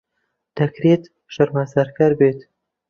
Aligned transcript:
دەکرێت 0.57 1.03
شەرمەزارکەر 1.33 2.11
بێت. 2.19 2.39